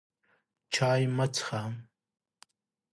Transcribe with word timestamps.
چای 0.73 1.03
مه 1.15 1.25
څښه! 1.35 1.61